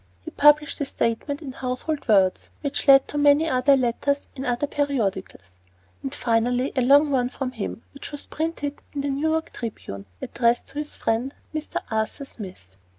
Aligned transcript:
He 0.25 0.31
published 0.31 0.81
a 0.81 0.85
statement 0.87 1.43
in 1.43 1.51
Household 1.51 2.07
Words, 2.07 2.49
which 2.61 2.87
led 2.87 3.07
to 3.07 3.19
many 3.19 3.47
other 3.47 3.77
letters 3.77 4.25
in 4.35 4.45
other 4.45 4.65
periodicals, 4.65 5.51
and 6.01 6.11
finally 6.11 6.71
a 6.75 6.81
long 6.81 7.11
one 7.11 7.29
from 7.29 7.51
him, 7.51 7.83
which 7.93 8.11
was 8.11 8.25
printed 8.25 8.81
in 8.93 9.01
the 9.01 9.09
New 9.09 9.29
York 9.29 9.53
Tribune, 9.53 10.07
addressed 10.19 10.69
to 10.69 10.79
his 10.79 10.95
friend 10.95 11.35
Mr. 11.53 11.81
Arthur 11.91 12.25
Smith. 12.25 12.77